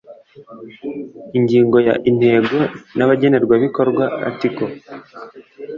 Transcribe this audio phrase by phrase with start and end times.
[1.37, 2.57] Ingingo ya Intego
[2.97, 4.67] n Abagenerwabikorwa Article